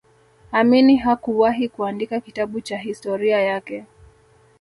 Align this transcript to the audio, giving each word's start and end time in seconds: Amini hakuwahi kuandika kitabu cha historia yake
Amini 0.51 0.95
hakuwahi 0.97 1.69
kuandika 1.69 2.19
kitabu 2.19 2.61
cha 2.61 2.77
historia 2.77 3.41
yake 3.41 3.85